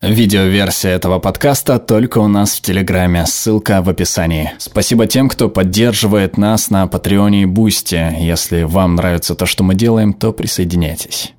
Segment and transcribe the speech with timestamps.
[0.00, 4.52] Видеоверсия этого подкаста только у нас в Телеграме, ссылка в описании.
[4.58, 8.14] Спасибо тем, кто поддерживает нас на Патреоне и Бусти.
[8.20, 11.34] Если вам нравится то, что мы делаем, то присоединяйтесь.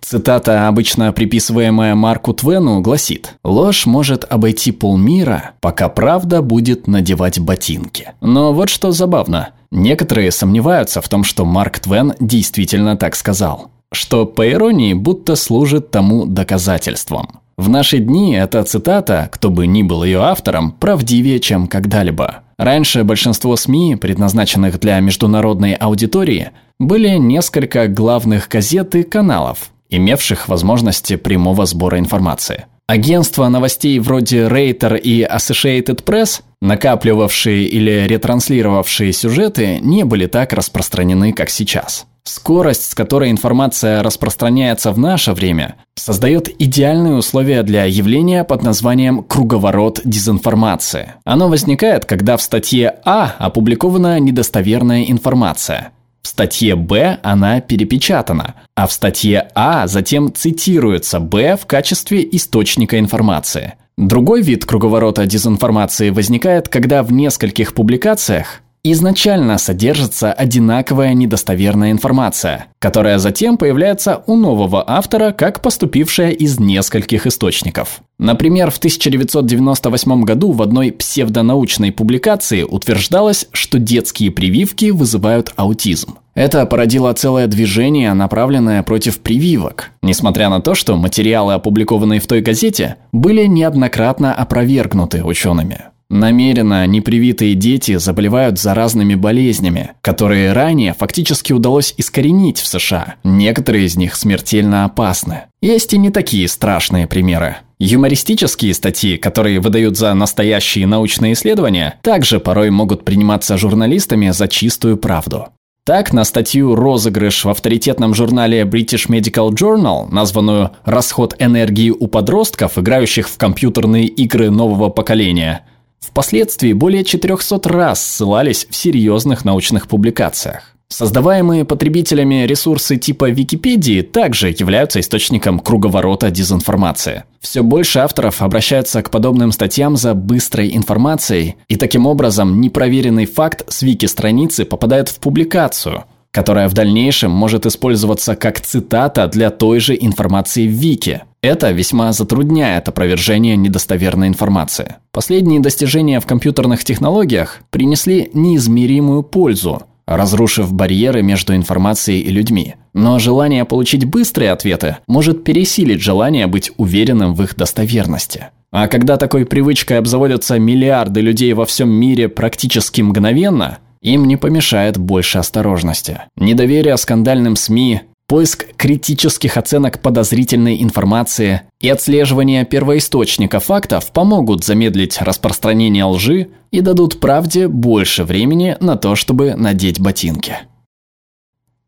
[0.00, 8.12] Цитата, обычно приписываемая Марку Твену, гласит «Ложь может обойти полмира, пока правда будет надевать ботинки».
[8.20, 9.50] Но вот что забавно.
[9.70, 15.90] Некоторые сомневаются в том, что Марк Твен действительно так сказал что, по иронии, будто служит
[15.90, 17.40] тому доказательством.
[17.56, 22.40] В наши дни эта цитата, кто бы ни был ее автором, правдивее, чем когда-либо.
[22.58, 31.16] Раньше большинство СМИ, предназначенных для международной аудитории, были несколько главных газет и каналов, имевших возможности
[31.16, 32.66] прямого сбора информации.
[32.86, 41.32] Агентства новостей вроде Reuters и Associated Press, накапливавшие или ретранслировавшие сюжеты, не были так распространены,
[41.32, 42.06] как сейчас.
[42.26, 49.22] Скорость, с которой информация распространяется в наше время, создает идеальные условия для явления под названием
[49.22, 51.14] «круговорот дезинформации».
[51.24, 55.92] Оно возникает, когда в статье А опубликована недостоверная информация.
[56.22, 62.98] В статье Б она перепечатана, а в статье А затем цитируется Б в качестве источника
[62.98, 63.74] информации.
[63.98, 73.18] Другой вид круговорота дезинформации возникает, когда в нескольких публикациях изначально содержится одинаковая недостоверная информация, которая
[73.18, 78.02] затем появляется у нового автора как поступившая из нескольких источников.
[78.18, 86.18] Например, в 1998 году в одной псевдонаучной публикации утверждалось, что детские прививки вызывают аутизм.
[86.34, 92.40] Это породило целое движение, направленное против прививок, несмотря на то, что материалы, опубликованные в той
[92.40, 95.93] газете, были неоднократно опровергнуты учеными.
[96.14, 103.16] Намеренно непривитые дети заболевают заразными болезнями, которые ранее фактически удалось искоренить в США.
[103.24, 105.46] Некоторые из них смертельно опасны.
[105.60, 107.56] Есть и не такие страшные примеры.
[107.80, 114.98] Юмористические статьи, которые выдают за настоящие научные исследования, также порой могут приниматься журналистами за чистую
[114.98, 115.48] правду.
[115.84, 122.78] Так, на статью «Розыгрыш» в авторитетном журнале British Medical Journal, названную «Расход энергии у подростков,
[122.78, 125.66] играющих в компьютерные игры нового поколения»,
[126.06, 130.74] Впоследствии более 400 раз ссылались в серьезных научных публикациях.
[130.88, 137.24] Создаваемые потребителями ресурсы типа Википедии также являются источником круговорота дезинформации.
[137.40, 143.64] Все больше авторов обращаются к подобным статьям за быстрой информацией, и таким образом непроверенный факт
[143.66, 149.96] с вики-страницы попадает в публикацию, которая в дальнейшем может использоваться как цитата для той же
[149.98, 151.22] информации в Вики.
[151.44, 154.94] Это весьма затрудняет опровержение недостоверной информации.
[155.12, 162.76] Последние достижения в компьютерных технологиях принесли неизмеримую пользу, разрушив барьеры между информацией и людьми.
[162.94, 168.48] Но желание получить быстрые ответы может пересилить желание быть уверенным в их достоверности.
[168.70, 174.96] А когда такой привычкой обзаводятся миллиарды людей во всем мире практически мгновенно, им не помешает
[174.96, 176.22] больше осторожности.
[176.36, 186.04] Недоверие скандальным СМИ, поиск критических оценок подозрительной информации и отслеживание первоисточника фактов помогут замедлить распространение
[186.04, 190.56] лжи и дадут правде больше времени на то, чтобы надеть ботинки.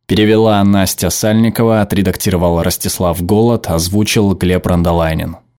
[0.07, 5.37] Перевела Настя Сальникова, отредактировал Ростислав Голод, озвучил Глеб Рандолайнин.